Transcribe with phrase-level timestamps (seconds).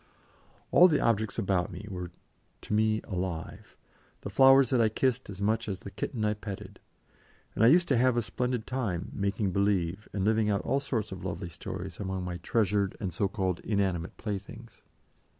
[0.71, 2.09] All the objects about me were
[2.61, 3.77] to me alive,
[4.21, 6.79] the flowers that I kissed as much as the kitten I petted,
[7.53, 11.11] and I used to have a splendid time "making believe" and living out all sorts
[11.11, 14.81] of lovely stories among my treasured and so called inanimate playthings.